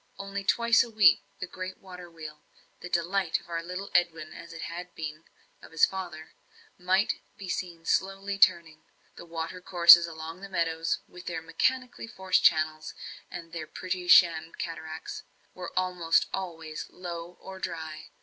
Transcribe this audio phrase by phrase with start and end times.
[0.17, 2.41] Only twice a week the great water wheel,
[2.79, 5.23] the delight of our little Edwin as it had once been
[5.61, 6.33] of his father,
[6.75, 12.07] might be seen slowly turning; and the water courses along the meadows, with their mechanically
[12.07, 12.95] forced channels,
[13.29, 15.21] and their pretty sham cataracts,
[15.53, 18.09] were almost always low or dry.